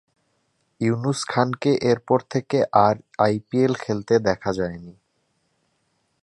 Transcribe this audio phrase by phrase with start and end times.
[0.81, 4.93] ইউনুস খানকে এরপর থেকে আর আইপিএল খেলতে দেখা যায়নি।